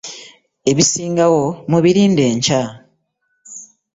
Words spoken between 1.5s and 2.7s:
mubirinde enkya.